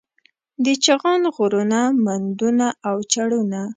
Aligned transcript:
د 0.63 0.65
چغان 0.85 1.21
غرونه، 1.35 1.79
مندونه 2.05 2.67
او 2.89 2.97
چړونه 3.11 3.61